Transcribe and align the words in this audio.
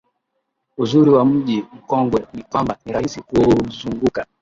Uzuri 0.77 1.09
wa 1.09 1.25
Mji 1.25 1.65
Mkongwe 1.73 2.27
ni 2.33 2.43
kwamba 2.43 2.77
ni 2.85 2.91
rahisi 2.93 3.21
kuuzunguka 3.21 4.25